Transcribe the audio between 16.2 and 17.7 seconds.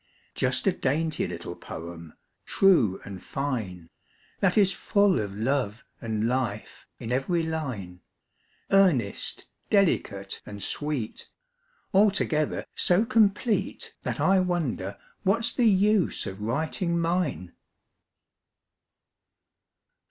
of writing mine.